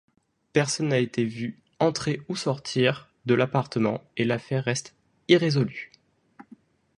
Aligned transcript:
Personne 0.51 0.87
n'a 0.87 0.97
été 0.97 1.23
vu 1.25 1.61
entrer 1.79 2.23
ou 2.27 2.35
sortir 2.35 3.07
de 3.27 3.35
l'appartement 3.35 4.01
et 4.17 4.23
l'affaire 4.23 4.63
reste 4.63 4.95
irrésolue. 5.27 5.91